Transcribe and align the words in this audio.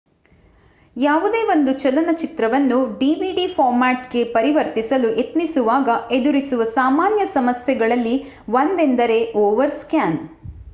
ಯಾವುದೇ 0.95 1.41
ಒಂದು 1.49 1.71
ಚಲನಚಿತ್ರವನ್ನು 1.79 2.77
ಡಿವಿಡಿ 2.97 3.45
ಫಾರ್ಮ್ಯಾಟ್ 3.53 4.09
ಗೆ 4.11 4.23
ಪರಿವರ್ತಿಸಲು 4.33 5.11
ಯತ್ನಿಸುವಾಗ 5.19 5.87
ಎದುರಿಸುವ 6.11 6.69
ಸಾಮಾನ್ಯ 6.75 7.25
ಸಮಸ್ಯೆಗಳಲ್ಲಿ 7.37 8.17
ಒಂದೆಂದರೆ 8.57 9.19
ಓವರ್ 9.43 9.79
ಸ್ಕ್ಯಾನ್ 9.79 10.19